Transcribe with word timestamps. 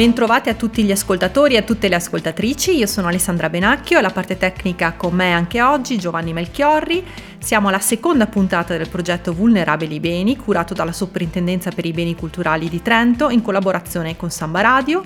Bentrovati 0.00 0.48
a 0.48 0.54
tutti 0.54 0.82
gli 0.82 0.92
ascoltatori 0.92 1.56
e 1.56 1.58
a 1.58 1.62
tutte 1.62 1.86
le 1.86 1.96
ascoltatrici, 1.96 2.74
io 2.74 2.86
sono 2.86 3.08
Alessandra 3.08 3.50
Benacchio 3.50 3.98
e 3.98 4.00
la 4.00 4.08
parte 4.08 4.38
tecnica 4.38 4.94
con 4.94 5.12
me 5.12 5.34
anche 5.34 5.60
oggi 5.60 5.98
Giovanni 5.98 6.32
Melchiorri. 6.32 7.04
Siamo 7.38 7.68
alla 7.68 7.80
seconda 7.80 8.26
puntata 8.26 8.74
del 8.74 8.88
progetto 8.88 9.34
Vulnerabili 9.34 10.00
Beni, 10.00 10.38
curato 10.38 10.72
dalla 10.72 10.92
Soprintendenza 10.92 11.70
per 11.70 11.84
i 11.84 11.92
Beni 11.92 12.14
Culturali 12.14 12.70
di 12.70 12.80
Trento 12.80 13.28
in 13.28 13.42
collaborazione 13.42 14.16
con 14.16 14.30
Samba 14.30 14.62
Radio 14.62 15.02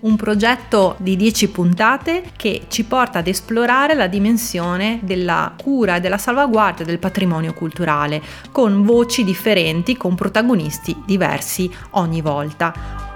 un 0.00 0.16
progetto 0.16 0.96
di 0.98 1.14
10 1.14 1.50
puntate 1.50 2.24
che 2.36 2.62
ci 2.66 2.84
porta 2.84 3.20
ad 3.20 3.28
esplorare 3.28 3.94
la 3.94 4.08
dimensione 4.08 4.98
della 5.02 5.54
cura 5.56 5.96
e 5.96 6.00
della 6.00 6.18
salvaguardia 6.18 6.84
del 6.84 6.98
patrimonio 6.98 7.54
culturale, 7.54 8.20
con 8.50 8.84
voci 8.84 9.22
differenti, 9.22 9.96
con 9.96 10.16
protagonisti 10.16 10.94
diversi 11.06 11.70
ogni 11.90 12.20
volta. 12.20 13.13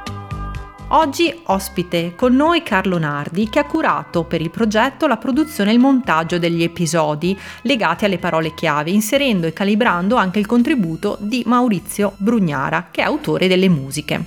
Oggi 0.90 1.38
ospite 1.44 2.14
con 2.16 2.34
noi 2.34 2.62
Carlo 2.62 2.96
Nardi 2.96 3.50
che 3.50 3.58
ha 3.58 3.66
curato 3.66 4.24
per 4.24 4.40
il 4.40 4.48
progetto 4.48 5.06
la 5.06 5.18
produzione 5.18 5.68
e 5.68 5.74
il 5.74 5.78
montaggio 5.78 6.38
degli 6.38 6.62
episodi 6.62 7.38
legati 7.62 8.06
alle 8.06 8.16
parole 8.16 8.54
chiave, 8.54 8.90
inserendo 8.90 9.46
e 9.46 9.52
calibrando 9.52 10.16
anche 10.16 10.38
il 10.38 10.46
contributo 10.46 11.18
di 11.20 11.42
Maurizio 11.44 12.14
Brugnara, 12.16 12.88
che 12.90 13.02
è 13.02 13.04
autore 13.04 13.48
delle 13.48 13.68
musiche. 13.68 14.24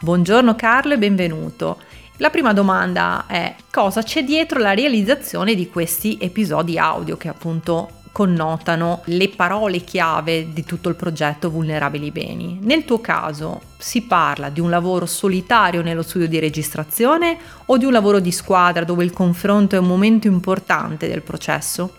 Buongiorno 0.00 0.54
Carlo 0.54 0.94
e 0.94 0.98
benvenuto. 0.98 1.76
La 2.16 2.30
prima 2.30 2.54
domanda 2.54 3.26
è 3.26 3.54
cosa 3.70 4.02
c'è 4.02 4.24
dietro 4.24 4.58
la 4.58 4.72
realizzazione 4.72 5.54
di 5.54 5.68
questi 5.68 6.16
episodi 6.18 6.78
audio 6.78 7.18
che 7.18 7.28
appunto 7.28 7.97
connotano 8.12 9.02
le 9.06 9.28
parole 9.28 9.80
chiave 9.80 10.52
di 10.52 10.64
tutto 10.64 10.88
il 10.88 10.94
progetto 10.94 11.50
Vulnerabili 11.50 12.10
Beni. 12.10 12.58
Nel 12.62 12.84
tuo 12.84 13.00
caso 13.00 13.60
si 13.78 14.02
parla 14.02 14.50
di 14.50 14.60
un 14.60 14.70
lavoro 14.70 15.06
solitario 15.06 15.82
nello 15.82 16.02
studio 16.02 16.28
di 16.28 16.38
registrazione 16.38 17.38
o 17.66 17.76
di 17.76 17.84
un 17.84 17.92
lavoro 17.92 18.20
di 18.20 18.32
squadra 18.32 18.84
dove 18.84 19.04
il 19.04 19.12
confronto 19.12 19.76
è 19.76 19.78
un 19.78 19.86
momento 19.86 20.26
importante 20.26 21.08
del 21.08 21.22
processo? 21.22 21.94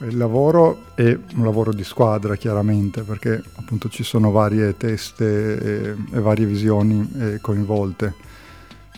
Il 0.00 0.16
lavoro 0.16 0.84
è 0.94 1.18
un 1.34 1.44
lavoro 1.44 1.72
di 1.72 1.82
squadra 1.82 2.36
chiaramente 2.36 3.02
perché 3.02 3.42
appunto 3.56 3.88
ci 3.88 4.04
sono 4.04 4.30
varie 4.30 4.76
teste 4.76 5.58
e, 5.58 5.96
e 6.12 6.20
varie 6.20 6.46
visioni 6.46 7.10
eh, 7.18 7.40
coinvolte 7.40 8.14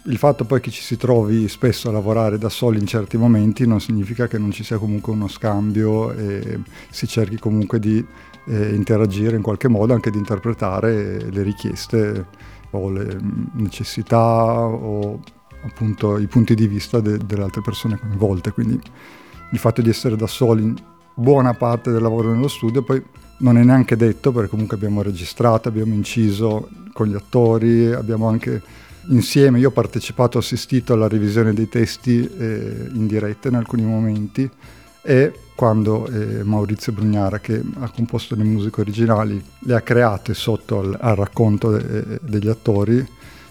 il 0.04 0.16
fatto 0.16 0.44
poi 0.44 0.60
che 0.60 0.70
ci 0.70 0.82
si 0.82 0.96
trovi 0.96 1.46
spesso 1.48 1.88
a 1.88 1.92
lavorare 1.92 2.38
da 2.38 2.48
soli 2.48 2.78
in 2.78 2.86
certi 2.86 3.16
momenti 3.16 3.66
non 3.66 3.80
significa 3.80 4.26
che 4.26 4.38
non 4.38 4.50
ci 4.50 4.64
sia 4.64 4.78
comunque 4.78 5.12
uno 5.12 5.28
scambio 5.28 6.12
e 6.12 6.60
si 6.90 7.06
cerchi 7.06 7.38
comunque 7.38 7.78
di 7.78 8.04
eh, 8.46 8.74
interagire 8.74 9.36
in 9.36 9.42
qualche 9.42 9.68
modo, 9.68 9.92
anche 9.92 10.10
di 10.10 10.18
interpretare 10.18 11.30
le 11.30 11.42
richieste 11.42 12.26
o 12.70 12.90
le 12.90 13.18
necessità 13.54 14.64
o 14.64 15.20
appunto 15.62 16.18
i 16.18 16.26
punti 16.26 16.54
di 16.54 16.66
vista 16.66 17.00
de- 17.00 17.18
delle 17.18 17.42
altre 17.42 17.60
persone 17.60 17.98
coinvolte. 17.98 18.52
Quindi 18.52 18.80
il 19.52 19.58
fatto 19.58 19.82
di 19.82 19.90
essere 19.90 20.16
da 20.16 20.26
soli 20.26 20.74
buona 21.14 21.52
parte 21.54 21.90
del 21.90 22.00
lavoro 22.00 22.32
nello 22.32 22.48
studio 22.48 22.82
poi 22.82 23.02
non 23.38 23.58
è 23.58 23.64
neanche 23.64 23.96
detto 23.96 24.32
perché 24.32 24.48
comunque 24.48 24.76
abbiamo 24.76 25.02
registrato, 25.02 25.68
abbiamo 25.68 25.92
inciso 25.92 26.68
con 26.92 27.06
gli 27.06 27.14
attori, 27.14 27.92
abbiamo 27.92 28.28
anche 28.28 28.62
insieme, 29.10 29.58
io 29.58 29.68
ho 29.68 29.72
partecipato, 29.72 30.38
ho 30.38 30.40
assistito 30.40 30.92
alla 30.92 31.08
revisione 31.08 31.52
dei 31.52 31.68
testi 31.68 32.18
eh, 32.24 32.88
in 32.92 33.06
diretta 33.06 33.48
in 33.48 33.54
alcuni 33.54 33.82
momenti 33.82 34.48
e 35.02 35.32
quando 35.54 36.06
eh, 36.06 36.42
Maurizio 36.42 36.92
Brugnara, 36.92 37.38
che 37.38 37.62
ha 37.80 37.90
composto 37.90 38.34
le 38.34 38.44
musiche 38.44 38.80
originali, 38.80 39.42
le 39.60 39.74
ha 39.74 39.80
create 39.82 40.34
sotto 40.34 40.78
al, 40.78 40.96
al 40.98 41.16
racconto 41.16 41.70
de, 41.70 42.18
degli 42.22 42.48
attori 42.48 43.06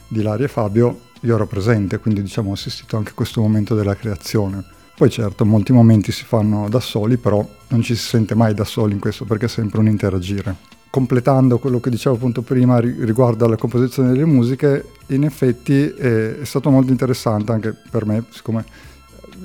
di 0.07 0.21
Laria 0.21 0.45
e 0.45 0.49
Fabio, 0.49 1.01
io 1.21 1.35
ero 1.35 1.45
presente, 1.45 1.99
quindi 1.99 2.21
diciamo 2.21 2.49
ho 2.49 2.53
assistito 2.53 2.97
anche 2.97 3.11
a 3.11 3.13
questo 3.13 3.41
momento 3.41 3.75
della 3.75 3.95
creazione. 3.95 4.63
Poi 4.95 5.09
certo, 5.09 5.45
molti 5.45 5.71
momenti 5.71 6.11
si 6.11 6.25
fanno 6.25 6.67
da 6.67 6.79
soli, 6.79 7.17
però 7.17 7.47
non 7.69 7.81
ci 7.81 7.95
si 7.95 8.05
sente 8.05 8.35
mai 8.35 8.53
da 8.53 8.65
soli 8.65 8.93
in 8.93 8.99
questo 8.99 9.25
perché 9.25 9.45
è 9.45 9.49
sempre 9.49 9.79
un 9.79 9.87
interagire 9.87 10.68
completando 10.89 11.59
quello 11.59 11.79
che 11.79 11.89
dicevo 11.89 12.15
appunto 12.15 12.41
prima 12.41 12.79
riguardo 12.79 13.45
alla 13.45 13.57
composizione 13.57 14.11
delle 14.11 14.25
musiche, 14.25 14.85
in 15.07 15.23
effetti 15.23 15.87
è, 15.87 16.39
è, 16.39 16.45
stato 16.45 16.69
molto 16.69 16.91
interessante 16.91 17.51
anche 17.51 17.75
per 17.89 18.05
me, 18.05 18.23
siccome 18.29 18.65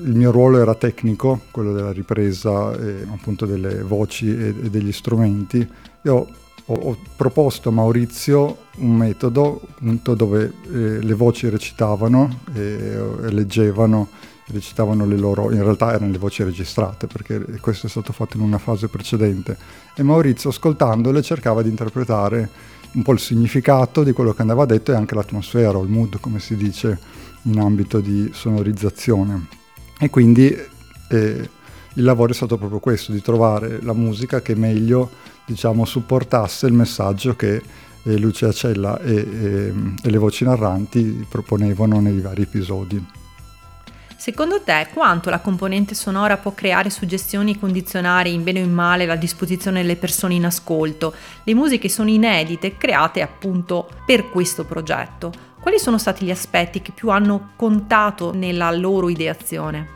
il 0.03 0.15
mio 0.15 0.31
ruolo 0.31 0.59
era 0.59 0.75
tecnico, 0.75 1.41
quello 1.51 1.71
della 1.71 1.91
ripresa 1.91 2.75
e 2.77 3.05
appunto 3.09 3.45
delle 3.45 3.81
voci 3.83 4.35
e, 4.35 4.47
e 4.47 4.69
degli 4.69 4.91
strumenti. 4.91 5.67
Io 6.03 6.27
ho, 6.65 6.73
ho, 6.73 6.97
proposto 7.15 7.69
a 7.69 7.71
Maurizio 7.71 8.57
un 8.77 8.95
metodo 8.95 9.61
appunto, 9.69 10.15
dove 10.15 10.51
eh, 10.71 11.01
le 11.01 11.13
voci 11.13 11.47
recitavano 11.47 12.39
e, 12.53 12.97
e 13.23 13.31
leggevano 13.31 14.09
recitavano 14.47 15.05
le 15.05 15.17
loro, 15.17 15.51
in 15.51 15.63
realtà 15.63 15.93
erano 15.93 16.11
le 16.11 16.17
voci 16.17 16.43
registrate 16.43 17.07
perché 17.07 17.39
questo 17.59 17.87
è 17.87 17.89
stato 17.89 18.13
fatto 18.13 18.37
in 18.37 18.43
una 18.43 18.57
fase 18.57 18.87
precedente 18.87 19.57
e 19.95 20.03
Maurizio 20.03 20.49
ascoltandole 20.49 21.21
cercava 21.21 21.61
di 21.63 21.69
interpretare 21.69 22.49
un 22.93 23.01
po' 23.01 23.13
il 23.13 23.19
significato 23.19 24.03
di 24.03 24.11
quello 24.11 24.33
che 24.33 24.41
andava 24.41 24.65
detto 24.65 24.91
e 24.91 24.95
anche 24.95 25.15
l'atmosfera 25.15 25.77
o 25.77 25.83
il 25.83 25.89
mood 25.89 26.19
come 26.19 26.39
si 26.39 26.55
dice 26.55 26.99
in 27.43 27.59
ambito 27.59 27.99
di 27.99 28.29
sonorizzazione 28.33 29.47
e 29.99 30.09
quindi 30.09 30.55
eh, 31.09 31.49
il 31.97 32.03
lavoro 32.03 32.31
è 32.31 32.35
stato 32.35 32.57
proprio 32.57 32.79
questo 32.79 33.11
di 33.11 33.21
trovare 33.21 33.81
la 33.81 33.93
musica 33.93 34.41
che 34.41 34.55
meglio 34.55 35.09
diciamo 35.45 35.85
supportasse 35.85 36.67
il 36.67 36.73
messaggio 36.73 37.35
che 37.35 37.61
eh, 38.03 38.17
Lucia 38.17 38.51
Cella 38.51 38.99
e, 38.99 39.15
e, 39.15 39.73
e 40.03 40.09
le 40.09 40.17
voci 40.17 40.43
narranti 40.43 41.25
proponevano 41.27 41.99
nei 41.99 42.19
vari 42.19 42.43
episodi. 42.43 43.23
Secondo 44.17 44.61
te 44.61 44.87
quanto 44.93 45.29
la 45.29 45.39
componente 45.39 45.93
sonora 45.93 46.37
può 46.37 46.53
creare 46.53 46.89
suggestioni 46.89 47.53
e 47.53 47.59
condizionare 47.59 48.29
in 48.29 48.43
bene 48.43 48.61
o 48.61 48.65
in 48.65 48.73
male 48.73 49.05
la 49.05 49.17
disposizione 49.17 49.81
delle 49.81 49.97
persone 49.97 50.33
in 50.33 50.45
ascolto? 50.45 51.13
Le 51.43 51.53
musiche 51.53 51.89
sono 51.89 52.09
inedite, 52.09 52.77
create 52.77 53.21
appunto 53.21 53.87
per 54.05 54.29
questo 54.29 54.63
progetto. 54.63 55.31
Quali 55.59 55.77
sono 55.77 55.97
stati 55.97 56.25
gli 56.25 56.31
aspetti 56.31 56.81
che 56.81 56.91
più 56.91 57.09
hanno 57.09 57.51
contato 57.55 58.33
nella 58.33 58.71
loro 58.71 59.09
ideazione? 59.09 59.87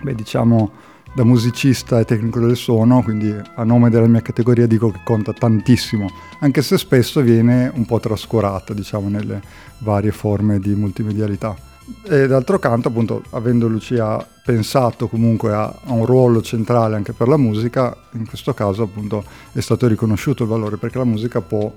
Beh, 0.00 0.14
diciamo 0.14 0.72
da 1.14 1.24
musicista 1.24 1.98
e 1.98 2.04
tecnico 2.04 2.40
del 2.40 2.56
suono, 2.56 3.02
quindi 3.02 3.34
a 3.54 3.64
nome 3.64 3.88
della 3.88 4.06
mia 4.06 4.20
categoria 4.20 4.66
dico 4.66 4.90
che 4.90 5.00
conta 5.02 5.32
tantissimo, 5.32 6.10
anche 6.40 6.60
se 6.60 6.76
spesso 6.76 7.22
viene 7.22 7.70
un 7.74 7.86
po' 7.86 7.98
trascurata, 7.98 8.74
diciamo, 8.74 9.08
nelle 9.08 9.40
varie 9.78 10.12
forme 10.12 10.58
di 10.58 10.74
multimedialità. 10.74 11.75
E 12.02 12.26
d'altro 12.26 12.58
canto, 12.58 12.88
appunto, 12.88 13.22
avendo 13.30 13.68
Lucia 13.68 14.26
pensato 14.44 15.06
comunque 15.06 15.52
a, 15.52 15.64
a, 15.64 15.92
un 15.92 16.04
ruolo 16.04 16.42
centrale 16.42 16.96
anche 16.96 17.12
per 17.12 17.28
la 17.28 17.36
musica, 17.36 17.96
in 18.12 18.26
questo 18.26 18.54
caso 18.54 18.82
appunto 18.82 19.24
è 19.52 19.60
stato 19.60 19.86
riconosciuto 19.86 20.42
il 20.42 20.48
valore 20.48 20.78
perché 20.78 20.98
la 20.98 21.04
musica 21.04 21.40
può, 21.40 21.72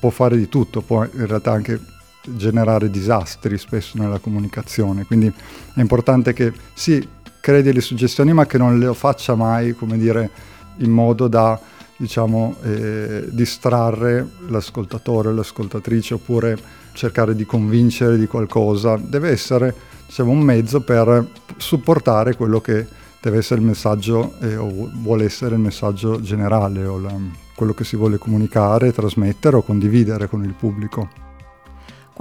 può 0.00 0.10
fare 0.10 0.36
di 0.36 0.48
tutto, 0.48 0.80
può 0.80 1.04
in 1.04 1.26
realtà 1.26 1.52
anche 1.52 1.80
generare 2.24 2.90
disastri 2.90 3.56
spesso 3.58 3.98
nella 3.98 4.18
comunicazione, 4.18 5.04
quindi 5.04 5.26
è 5.26 5.80
importante 5.80 6.32
che 6.32 6.52
sì, 6.72 7.06
crei 7.40 7.62
delle 7.62 7.80
suggestioni 7.80 8.32
ma 8.32 8.46
che 8.46 8.58
non 8.58 8.78
le 8.78 8.92
faccia 8.94 9.34
mai, 9.36 9.74
come 9.74 9.96
dire, 9.96 10.30
in 10.78 10.90
modo 10.90 11.28
da 11.28 11.58
diciamo, 12.02 12.56
eh, 12.62 13.28
distrarre 13.30 14.28
l'ascoltatore, 14.48 15.32
l'ascoltatrice 15.32 16.14
oppure 16.14 16.58
cercare 16.94 17.36
di 17.36 17.46
convincere 17.46 18.18
di 18.18 18.26
qualcosa, 18.26 18.96
deve 18.96 19.30
essere 19.30 19.72
diciamo, 20.04 20.32
un 20.32 20.40
mezzo 20.40 20.80
per 20.80 21.24
supportare 21.56 22.34
quello 22.34 22.60
che 22.60 22.84
deve 23.20 23.38
essere 23.38 23.60
il 23.60 23.66
messaggio 23.66 24.34
eh, 24.40 24.56
o 24.56 24.90
vuole 24.94 25.26
essere 25.26 25.54
il 25.54 25.60
messaggio 25.60 26.20
generale 26.20 26.84
o 26.86 26.98
la, 26.98 27.14
quello 27.54 27.72
che 27.72 27.84
si 27.84 27.94
vuole 27.94 28.18
comunicare, 28.18 28.92
trasmettere 28.92 29.54
o 29.54 29.62
condividere 29.62 30.26
con 30.26 30.42
il 30.42 30.54
pubblico. 30.54 31.31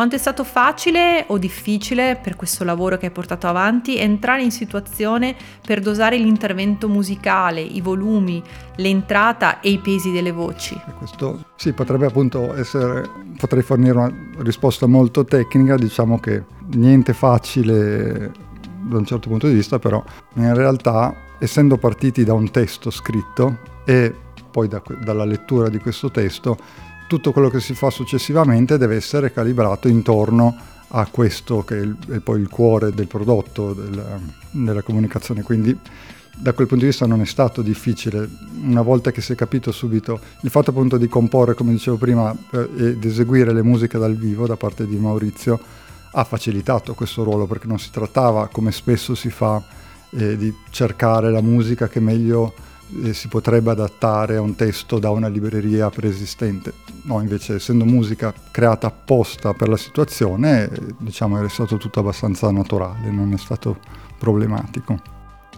Quanto 0.02 0.18
è 0.18 0.20
stato 0.20 0.44
facile 0.44 1.26
o 1.28 1.38
difficile 1.38 2.20
per 2.20 2.36
questo 2.36 2.64
lavoro 2.64 2.98
che 2.98 3.06
hai 3.06 3.12
portato 3.12 3.46
avanti 3.46 4.00
entrare 4.00 4.42
in 4.42 4.50
situazione 4.50 5.36
per 5.64 5.80
dosare 5.80 6.18
l'intervento 6.18 6.90
musicale, 6.90 7.62
i 7.62 7.82
volumi, 7.82 8.42
l'entrata 8.78 9.60
e 9.60 9.70
i 9.70 9.78
pesi 9.78 10.12
delle 10.12 10.32
voci? 10.32 10.76
Questo 10.98 11.46
sì, 11.56 11.74
potrebbe 11.74 12.08
appunto 12.08 12.56
essere, 12.56 13.08
potrei 13.38 13.62
fornire 13.62 13.96
una 13.96 14.12
risposta 14.40 14.88
molto 14.88 15.24
tecnica, 15.24 15.76
diciamo 15.76 16.20
che 16.20 16.46
niente 16.72 17.14
facile 17.14 18.32
da 18.82 18.98
un 18.98 19.06
certo 19.06 19.30
punto 19.30 19.46
di 19.46 19.54
vista, 19.54 19.78
però 19.78 20.04
in 20.34 20.56
realtà 20.56 21.14
essendo 21.38 21.78
partiti 21.78 22.24
da 22.24 22.34
un 22.34 22.50
testo 22.50 22.90
scritto 22.90 23.60
e 23.86 24.16
poi 24.50 24.68
da, 24.68 24.82
dalla 25.04 25.26
lettura 25.26 25.70
di 25.70 25.78
questo 25.78 26.10
testo, 26.10 26.58
tutto 27.12 27.34
quello 27.34 27.50
che 27.50 27.60
si 27.60 27.74
fa 27.74 27.90
successivamente 27.90 28.78
deve 28.78 28.96
essere 28.96 29.34
calibrato 29.34 29.90
intorno 29.90 30.56
a 30.88 31.06
questo 31.12 31.62
che 31.66 31.94
è, 32.08 32.20
poi 32.20 32.40
il 32.40 32.48
cuore 32.48 32.94
del 32.94 33.08
prodotto, 33.08 33.74
della, 33.74 34.18
della 34.50 34.82
comunicazione. 34.82 35.42
Quindi 35.42 35.78
da 36.38 36.54
quel 36.54 36.68
punto 36.68 36.86
di 36.86 36.90
vista 36.90 37.06
non 37.06 37.20
è 37.20 37.26
stato 37.26 37.62
difficile, 37.62 38.30
una 38.62 38.82
volta 38.82 39.12
che 39.12 39.20
si 39.20 39.34
è 39.34 39.36
capito 39.36 39.74
subito 39.74 40.22
il 40.44 40.50
fatto 40.50 40.70
appunto 40.70 40.96
di 40.96 41.10
comporre, 41.10 41.54
come 41.54 41.74
dicevo 41.74 41.98
prima, 41.98 42.34
ed 42.78 43.04
eseguire 43.04 43.52
le 43.52 43.62
musiche 43.62 43.98
dal 43.98 44.16
vivo 44.16 44.48
da 44.48 44.56
parte 44.56 44.88
di 44.88 44.96
Maurizio, 44.96 45.60
ha 46.12 46.24
facilitato 46.24 46.94
questo 46.94 47.26
ruolo 47.26 47.46
perché 47.46 47.68
non 47.68 47.78
si 47.78 47.92
trattava, 47.92 48.48
come 48.48 48.72
spesso 48.72 49.16
si 49.16 49.30
fa, 49.30 49.62
eh, 50.12 50.38
di 50.38 50.54
cercare 50.70 51.30
la 51.30 51.42
musica 51.42 51.90
che 51.90 52.00
meglio 52.00 52.54
eh, 53.04 53.14
si 53.14 53.28
potrebbe 53.28 53.72
adattare 53.72 54.36
a 54.36 54.42
un 54.42 54.56
testo 54.56 55.00
da 55.00 55.10
una 55.10 55.28
libreria 55.28 55.90
preesistente. 55.90 56.74
No, 57.04 57.22
invece 57.22 57.56
essendo 57.56 57.86
musica 57.86 58.34
creata 58.52 58.88
apposta 58.88 59.54
per 59.54 59.70
la 59.70 59.78
situazione, 59.78 60.70
diciamo 60.98 61.44
è 61.44 61.50
stato 61.50 61.78
tutto 61.78 62.00
abbastanza 62.00 62.52
naturale, 62.52 63.10
non 63.10 63.34
è 63.34 63.38
stato 63.38 63.78
problematico. 64.18 65.00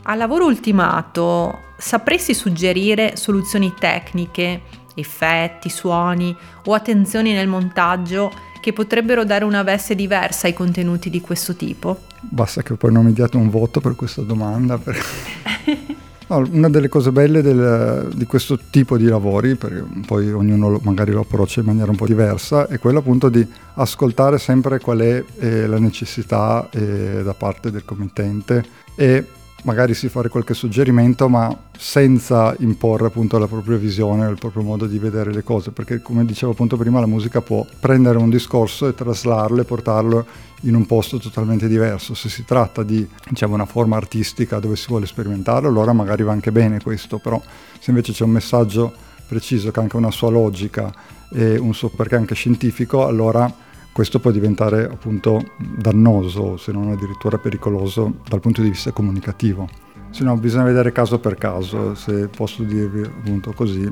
Al 0.03 0.17
lavoro 0.17 0.45
ultimato 0.45 1.59
sapresti 1.77 2.33
suggerire 2.33 3.15
soluzioni 3.15 3.73
tecniche, 3.77 4.61
effetti, 4.95 5.69
suoni 5.69 6.35
o 6.65 6.73
attenzioni 6.73 7.31
nel 7.31 7.47
montaggio 7.47 8.31
che 8.61 8.71
potrebbero 8.71 9.25
dare 9.25 9.43
una 9.43 9.63
veste 9.63 9.95
diversa 9.95 10.47
ai 10.47 10.53
contenuti 10.53 11.09
di 11.09 11.19
questo 11.19 11.55
tipo? 11.55 11.99
Basta 12.21 12.61
che 12.61 12.75
poi 12.75 12.93
non 12.93 13.03
mi 13.03 13.11
diate 13.11 13.35
un 13.35 13.49
voto 13.49 13.81
per 13.81 13.95
questa 13.95 14.21
domanda. 14.21 14.77
Perché... 14.77 16.01
no, 16.27 16.47
una 16.51 16.69
delle 16.69 16.89
cose 16.89 17.11
belle 17.11 17.41
del, 17.41 18.09
di 18.13 18.25
questo 18.25 18.59
tipo 18.69 18.97
di 18.97 19.05
lavori, 19.05 19.55
perché 19.55 19.83
poi 20.05 20.31
ognuno 20.31 20.79
magari 20.83 21.11
lo 21.11 21.21
approccia 21.21 21.59
in 21.59 21.65
maniera 21.65 21.91
un 21.91 21.97
po' 21.97 22.05
diversa, 22.05 22.67
è 22.67 22.79
quello 22.79 22.99
appunto 22.99 23.29
di 23.29 23.45
ascoltare 23.75 24.37
sempre 24.37 24.79
qual 24.79 24.99
è 24.99 25.23
eh, 25.39 25.67
la 25.67 25.79
necessità 25.79 26.67
eh, 26.71 27.21
da 27.23 27.33
parte 27.33 27.71
del 27.71 27.85
committente 27.85 28.63
e 28.95 29.25
magari 29.63 29.93
si 29.93 30.09
fare 30.09 30.29
qualche 30.29 30.53
suggerimento, 30.53 31.27
ma 31.27 31.55
senza 31.77 32.55
imporre 32.59 33.07
appunto 33.07 33.37
la 33.37 33.47
propria 33.47 33.77
visione 33.77 34.29
il 34.29 34.37
proprio 34.37 34.63
modo 34.63 34.85
di 34.85 34.99
vedere 34.99 35.31
le 35.33 35.43
cose, 35.43 35.71
perché 35.71 36.01
come 36.01 36.25
dicevo 36.25 36.51
appunto 36.51 36.77
prima 36.77 36.99
la 36.99 37.05
musica 37.05 37.41
può 37.41 37.65
prendere 37.79 38.17
un 38.17 38.29
discorso 38.29 38.87
e 38.87 38.93
traslarlo 38.93 39.61
e 39.61 39.63
portarlo 39.63 40.25
in 40.61 40.75
un 40.75 40.85
posto 40.85 41.17
totalmente 41.17 41.67
diverso. 41.67 42.13
Se 42.13 42.29
si 42.29 42.45
tratta 42.45 42.83
di 42.83 43.07
diciamo, 43.29 43.53
una 43.53 43.65
forma 43.65 43.97
artistica 43.97 44.59
dove 44.59 44.75
si 44.75 44.87
vuole 44.87 45.05
sperimentare, 45.05 45.67
allora 45.67 45.93
magari 45.93 46.23
va 46.23 46.31
anche 46.31 46.51
bene 46.51 46.81
questo, 46.81 47.17
però 47.17 47.41
se 47.79 47.89
invece 47.89 48.11
c'è 48.11 48.23
un 48.23 48.31
messaggio 48.31 48.93
preciso 49.27 49.71
che 49.71 49.79
ha 49.79 49.81
anche 49.83 49.97
una 49.97 50.11
sua 50.11 50.29
logica 50.29 50.93
e 51.33 51.57
un 51.57 51.73
suo 51.73 51.89
perché 51.89 52.15
anche 52.15 52.35
scientifico, 52.35 53.05
allora 53.05 53.62
questo 53.93 54.19
può 54.19 54.31
diventare 54.31 54.85
appunto 54.85 55.41
dannoso, 55.57 56.57
se 56.57 56.71
non 56.71 56.89
addirittura 56.89 57.37
pericoloso 57.37 58.15
dal 58.27 58.39
punto 58.39 58.61
di 58.61 58.69
vista 58.69 58.91
comunicativo. 58.91 59.69
Se 60.09 60.23
no, 60.23 60.35
bisogna 60.35 60.63
vedere 60.63 60.91
caso 60.91 61.19
per 61.19 61.35
caso, 61.35 61.95
se 61.95 62.27
posso 62.27 62.63
dirvi 62.63 63.01
appunto 63.03 63.53
così. 63.53 63.87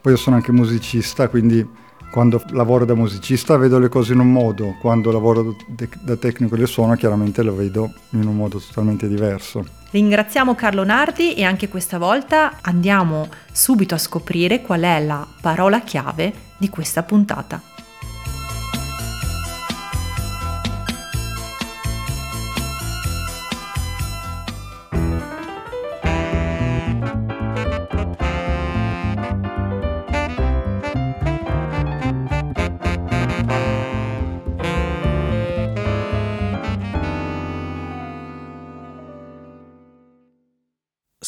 Poi 0.00 0.12
io 0.12 0.18
sono 0.18 0.36
anche 0.36 0.52
musicista, 0.52 1.28
quindi 1.28 1.66
quando 2.10 2.42
lavoro 2.50 2.84
da 2.84 2.94
musicista 2.94 3.56
vedo 3.56 3.78
le 3.78 3.88
cose 3.88 4.12
in 4.12 4.20
un 4.20 4.30
modo, 4.30 4.76
quando 4.80 5.10
lavoro 5.10 5.56
da 6.02 6.16
tecnico 6.16 6.56
del 6.56 6.68
suono 6.68 6.94
chiaramente 6.94 7.42
lo 7.42 7.54
vedo 7.54 7.92
in 8.10 8.26
un 8.26 8.36
modo 8.36 8.58
totalmente 8.58 9.08
diverso. 9.08 9.64
Ringraziamo 9.90 10.54
Carlo 10.54 10.84
Nardi 10.84 11.34
e 11.34 11.44
anche 11.44 11.68
questa 11.68 11.98
volta 11.98 12.58
andiamo 12.60 13.28
subito 13.52 13.94
a 13.94 13.98
scoprire 13.98 14.62
qual 14.62 14.82
è 14.82 15.04
la 15.04 15.26
parola 15.40 15.80
chiave 15.80 16.32
di 16.56 16.68
questa 16.68 17.02
puntata. 17.02 17.73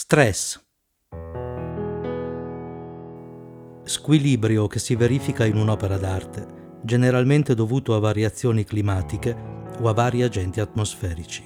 Stress. 0.08 0.64
Squilibrio 3.82 4.69
che 4.69 4.79
si 4.79 4.94
verifica 4.94 5.44
in 5.44 5.56
un'opera 5.56 5.99
d'arte, 5.99 6.79
generalmente 6.82 7.56
dovuto 7.56 7.93
a 7.93 7.99
variazioni 7.99 8.62
climatiche 8.62 9.37
o 9.81 9.88
a 9.88 9.93
vari 9.93 10.23
agenti 10.23 10.61
atmosferici. 10.61 11.43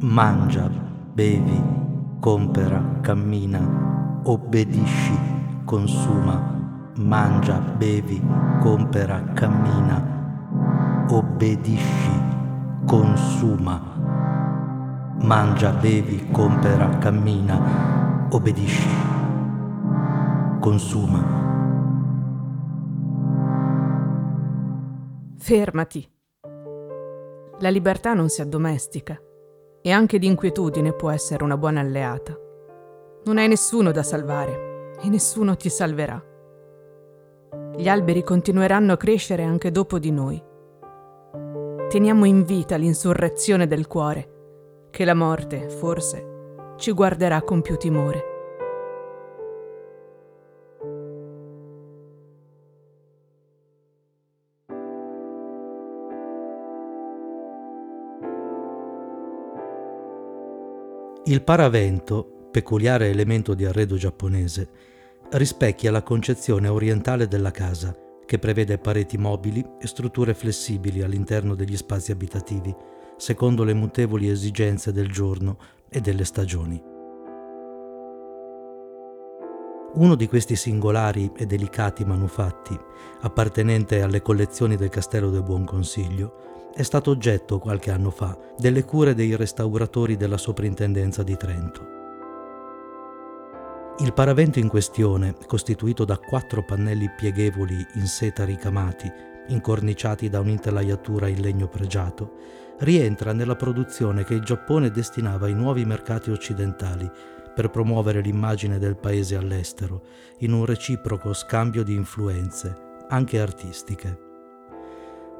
Mangia, 0.00 0.68
bevi, 0.68 1.62
compera, 2.20 2.98
cammina, 3.00 4.20
obbedisci, 4.24 5.18
consuma, 5.64 6.92
mangia, 6.96 7.60
bevi, 7.60 8.20
compera, 8.60 9.32
cammina, 9.32 10.15
obbedisci, 11.08 12.10
consuma. 12.84 13.94
Mangia, 15.20 15.70
bevi, 15.70 16.30
compera, 16.30 16.98
cammina, 16.98 18.28
obbedisci, 18.30 18.88
consuma. 20.60 21.44
Fermati. 25.38 26.10
La 27.60 27.70
libertà 27.70 28.12
non 28.12 28.28
si 28.28 28.40
addomestica 28.40 29.18
e 29.80 29.92
anche 29.92 30.18
l'inquietudine 30.18 30.92
può 30.92 31.10
essere 31.10 31.44
una 31.44 31.56
buona 31.56 31.80
alleata. 31.80 32.36
Non 33.24 33.38
hai 33.38 33.48
nessuno 33.48 33.92
da 33.92 34.02
salvare 34.02 34.96
e 35.00 35.08
nessuno 35.08 35.56
ti 35.56 35.68
salverà. 35.68 36.22
Gli 37.76 37.88
alberi 37.88 38.22
continueranno 38.22 38.92
a 38.92 38.96
crescere 38.96 39.44
anche 39.44 39.70
dopo 39.70 39.98
di 39.98 40.10
noi 40.10 40.54
teniamo 41.88 42.24
in 42.24 42.42
vita 42.42 42.76
l'insurrezione 42.76 43.68
del 43.68 43.86
cuore, 43.86 44.88
che 44.90 45.04
la 45.04 45.14
morte, 45.14 45.68
forse, 45.68 46.74
ci 46.76 46.90
guarderà 46.90 47.42
con 47.42 47.62
più 47.62 47.76
timore. 47.76 48.34
Il 61.26 61.42
paravento, 61.42 62.48
peculiare 62.50 63.10
elemento 63.10 63.54
di 63.54 63.64
arredo 63.64 63.96
giapponese, 63.96 64.68
rispecchia 65.30 65.90
la 65.90 66.02
concezione 66.02 66.68
orientale 66.68 67.26
della 67.26 67.50
casa 67.50 67.96
che 68.26 68.38
prevede 68.38 68.76
pareti 68.78 69.16
mobili 69.16 69.64
e 69.80 69.86
strutture 69.86 70.34
flessibili 70.34 71.02
all'interno 71.02 71.54
degli 71.54 71.76
spazi 71.76 72.10
abitativi, 72.10 72.74
secondo 73.16 73.64
le 73.64 73.72
mutevoli 73.72 74.28
esigenze 74.28 74.92
del 74.92 75.10
giorno 75.10 75.56
e 75.88 76.00
delle 76.00 76.24
stagioni. 76.24 76.94
Uno 79.94 80.14
di 80.14 80.26
questi 80.28 80.56
singolari 80.56 81.32
e 81.34 81.46
delicati 81.46 82.04
manufatti, 82.04 82.78
appartenente 83.20 84.02
alle 84.02 84.20
collezioni 84.20 84.76
del 84.76 84.90
Castello 84.90 85.30
del 85.30 85.42
Buon 85.42 85.64
Consiglio, 85.64 86.70
è 86.74 86.82
stato 86.82 87.10
oggetto 87.10 87.58
qualche 87.58 87.90
anno 87.90 88.10
fa 88.10 88.36
delle 88.58 88.84
cure 88.84 89.14
dei 89.14 89.34
restauratori 89.34 90.18
della 90.18 90.36
Soprintendenza 90.36 91.22
di 91.22 91.36
Trento. 91.38 91.95
Il 93.98 94.12
paravento 94.12 94.58
in 94.58 94.68
questione, 94.68 95.34
costituito 95.46 96.04
da 96.04 96.18
quattro 96.18 96.62
pannelli 96.62 97.10
pieghevoli 97.16 97.82
in 97.94 98.06
seta 98.06 98.44
ricamati, 98.44 99.10
incorniciati 99.48 100.28
da 100.28 100.38
un'intelaiatura 100.40 101.28
in 101.28 101.40
legno 101.40 101.66
pregiato, 101.66 102.34
rientra 102.80 103.32
nella 103.32 103.56
produzione 103.56 104.22
che 104.24 104.34
il 104.34 104.42
Giappone 104.42 104.90
destinava 104.90 105.46
ai 105.46 105.54
nuovi 105.54 105.86
mercati 105.86 106.30
occidentali 106.30 107.10
per 107.54 107.70
promuovere 107.70 108.20
l'immagine 108.20 108.78
del 108.78 108.96
paese 108.96 109.34
all'estero, 109.34 110.02
in 110.40 110.52
un 110.52 110.66
reciproco 110.66 111.32
scambio 111.32 111.82
di 111.82 111.94
influenze, 111.94 112.76
anche 113.08 113.40
artistiche. 113.40 114.24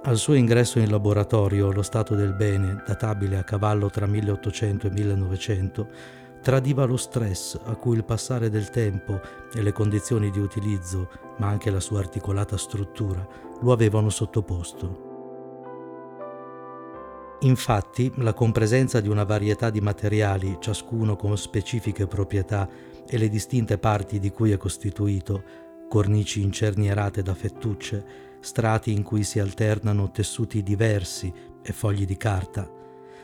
Al 0.05 0.17
suo 0.17 0.33
ingresso 0.33 0.79
in 0.79 0.91
laboratorio, 0.91 1.71
lo 1.71 1.83
stato 1.83 2.15
del 2.15 2.33
bene, 2.33 2.83
databile 2.87 3.37
a 3.37 3.45
cavallo 3.45 3.91
tra 3.91 4.07
1800 4.07 4.87
e 4.87 4.91
1900, 4.91 5.89
tradiva 6.47 6.85
lo 6.85 6.97
stress 6.97 7.59
a 7.65 7.75
cui 7.75 7.97
il 7.97 8.05
passare 8.05 8.49
del 8.51 8.71
tempo 8.71 9.21
e 9.53 9.63
le 9.63 9.73
condizioni 9.73 10.31
di 10.31 10.39
utilizzo, 10.39 11.09
ma 11.39 11.49
anche 11.49 11.71
la 11.71 11.81
sua 11.81 11.99
articolata 11.99 12.57
struttura, 12.57 13.27
lo 13.61 13.73
avevano 13.73 14.11
sottoposto. 14.11 15.03
Infatti, 17.41 18.13
la 18.19 18.33
compresenza 18.33 19.01
di 19.01 19.09
una 19.09 19.25
varietà 19.25 19.71
di 19.71 19.81
materiali, 19.81 20.59
ciascuno 20.61 21.17
con 21.17 21.37
specifiche 21.37 22.07
proprietà 22.07 22.69
e 23.09 23.19
le 23.19 23.29
distinte 23.29 23.77
parti 23.77 24.21
di 24.21 24.31
cui 24.31 24.53
è 24.53 24.57
costituito, 24.57 25.43
cornici 25.89 26.43
incernierate 26.43 27.23
da 27.23 27.35
fettucce, 27.35 28.05
strati 28.39 28.93
in 28.93 29.03
cui 29.03 29.25
si 29.25 29.41
alternano 29.41 30.13
tessuti 30.13 30.63
diversi 30.63 31.33
e 31.61 31.73
fogli 31.73 32.05
di 32.05 32.17
carta, 32.17 32.71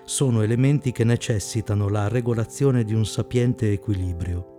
sono 0.05 0.43
elementi 0.43 0.93
che 0.93 1.05
necessitano 1.05 1.89
la 1.89 2.09
regolazione 2.09 2.85
di 2.85 2.95
un 2.95 3.07
sapiente 3.07 3.71
equilibrio. 3.73 4.51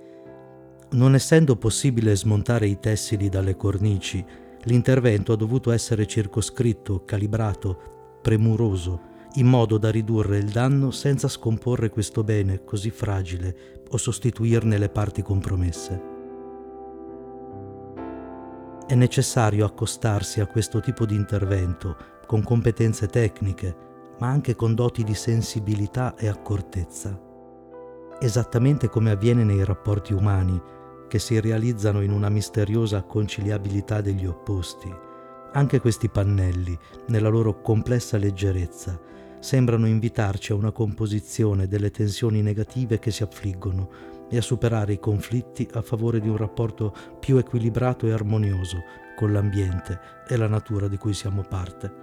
Non 0.92 1.16
essendo 1.16 1.56
possibile 1.56 2.16
smontare 2.16 2.68
i 2.68 2.80
tessili 2.80 3.30
dalle 3.30 3.56
cornici, 3.56 4.24
l'intervento 4.64 5.34
ha 5.34 5.36
dovuto 5.36 5.72
essere 5.72 6.06
circoscritto, 6.06 7.04
calibrato, 7.04 8.20
premuroso, 8.22 9.12
in 9.36 9.48
modo 9.48 9.78
da 9.78 9.90
ridurre 9.90 10.38
il 10.38 10.50
danno 10.50 10.92
senza 10.92 11.28
scomporre 11.28 11.90
questo 11.90 12.24
bene 12.24 12.64
così 12.64 12.92
fragile 12.92 13.82
o 13.90 13.98
sostituirne 13.98 14.78
le 14.78 14.90
parti 14.90 15.24
compromesse. 15.24 16.12
È 18.86 18.96
necessario 18.96 19.66
accostarsi 19.66 20.40
a 20.40 20.46
questo 20.46 20.80
tipo 20.80 21.06
di 21.06 21.16
intervento 21.16 21.96
con 22.28 22.44
competenze 22.44 23.08
tecniche, 23.08 23.76
ma 24.24 24.30
anche 24.30 24.56
con 24.56 24.74
doti 24.74 25.03
di 25.03 25.15
sensibilità 25.15 26.15
e 26.15 26.30
accortezza, 26.30 27.20
esattamente 28.22 28.88
come 28.88 29.12
avviene 29.12 29.44
nei 29.44 29.65
rapporti 29.65 30.13
umani, 30.13 30.62
che 31.10 31.20
si 31.20 31.42
realizzano 31.42 32.01
in 32.01 32.10
una 32.10 32.30
misteriosa 32.30 33.03
conciliabilità 33.03 34.00
degli 34.00 34.25
opposti. 34.25 34.89
Anche 35.51 35.82
questi 35.82 36.08
pannelli, 36.08 36.74
nella 37.08 37.27
loro 37.27 37.60
complessa 37.60 38.15
leggerezza, 38.15 38.98
sembrano 39.42 39.88
invitarci 39.88 40.53
a 40.53 40.56
una 40.56 40.72
composizione 40.72 41.68
delle 41.68 41.92
tensioni 41.92 42.42
negative 42.42 43.00
che 43.00 43.12
si 43.12 43.24
affliggono 43.24 43.89
e 44.30 44.38
a 44.38 44.42
superare 44.42 44.94
i 44.94 45.00
conflitti 45.00 45.68
a 45.74 45.82
favore 45.82 46.22
di 46.22 46.30
un 46.30 46.38
rapporto 46.38 46.96
più 47.20 47.36
equilibrato 47.36 48.08
e 48.08 48.13
armonioso 48.13 48.77
con 49.18 49.34
l'ambiente 49.34 50.00
e 50.25 50.38
la 50.38 50.48
natura 50.48 50.88
di 50.88 50.96
cui 50.96 51.13
siamo 51.13 51.42
parte. 51.42 52.02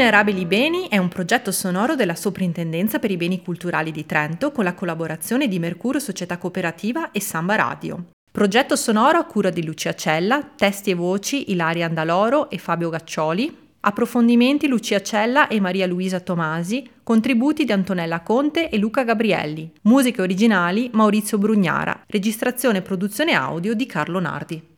Vulnerabili 0.00 0.46
Beni 0.46 0.88
è 0.88 0.96
un 0.96 1.08
progetto 1.08 1.52
sonoro 1.52 1.94
della 1.94 2.14
Soprintendenza 2.14 2.98
per 2.98 3.10
i 3.10 3.18
Beni 3.18 3.42
Culturali 3.42 3.92
di 3.92 4.06
Trento 4.06 4.50
con 4.50 4.64
la 4.64 4.72
collaborazione 4.72 5.46
di 5.46 5.58
Mercurio 5.58 6.00
Società 6.00 6.38
Cooperativa 6.38 7.10
e 7.10 7.20
Samba 7.20 7.56
Radio. 7.56 8.06
Progetto 8.32 8.76
sonoro 8.76 9.18
a 9.18 9.24
cura 9.24 9.50
di 9.50 9.62
Lucia 9.62 9.94
Cella, 9.94 10.42
testi 10.56 10.88
e 10.88 10.94
voci 10.94 11.50
Ilaria 11.50 11.84
Andaloro 11.84 12.48
e 12.48 12.56
Fabio 12.56 12.88
Gaccioli, 12.88 13.54
approfondimenti 13.80 14.68
Lucia 14.68 15.02
Cella 15.02 15.48
e 15.48 15.60
Maria 15.60 15.86
Luisa 15.86 16.18
Tomasi, 16.18 16.82
contributi 17.02 17.66
di 17.66 17.72
Antonella 17.72 18.22
Conte 18.22 18.70
e 18.70 18.78
Luca 18.78 19.04
Gabrielli, 19.04 19.70
musiche 19.82 20.22
originali 20.22 20.88
Maurizio 20.94 21.36
Brugnara, 21.36 22.04
registrazione 22.06 22.78
e 22.78 22.82
produzione 22.82 23.34
audio 23.34 23.74
di 23.74 23.84
Carlo 23.84 24.18
Nardi. 24.18 24.69